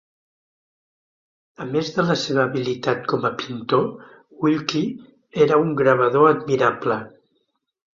A 1.65 1.67
més 1.75 1.91
de 1.99 2.07
la 2.07 2.15
seva 2.23 2.43
habilitat 2.47 3.05
com 3.13 3.29
a 3.31 3.33
pintor, 3.45 3.87
Wilkie 4.49 5.41
era 5.49 5.65
un 5.69 5.75
gravador 5.85 6.31
admirable. 6.37 7.05